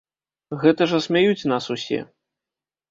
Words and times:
Гэта 0.63 0.87
ж 0.93 1.03
асмяюць 1.03 1.47
нас 1.55 1.65
усе! 1.77 2.05